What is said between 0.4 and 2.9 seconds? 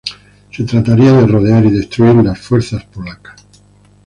Se trataría de rodear y destruir las fuerzas